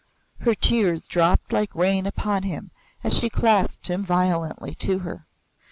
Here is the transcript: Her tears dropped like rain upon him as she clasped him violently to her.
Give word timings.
Her 0.39 0.55
tears 0.55 1.05
dropped 1.07 1.53
like 1.53 1.75
rain 1.75 2.07
upon 2.07 2.41
him 2.41 2.71
as 3.03 3.13
she 3.15 3.29
clasped 3.29 3.85
him 3.87 4.03
violently 4.03 4.73
to 4.73 4.97
her. 4.97 5.27